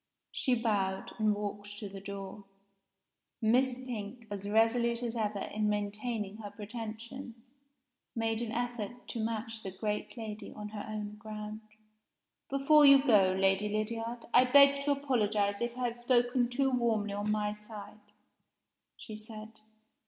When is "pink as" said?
3.77-4.49